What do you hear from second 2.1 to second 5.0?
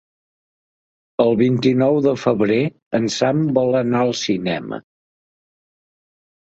febrer en Sam vol anar al cinema.